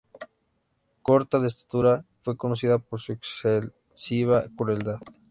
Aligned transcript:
Corta 1.03 1.37
de 1.37 1.45
estatura, 1.47 2.03
fue 2.23 2.35
conocida 2.35 2.79
por 2.79 2.99
su 2.99 3.11
excesiva 3.13 4.41
crueldad. 4.57 4.97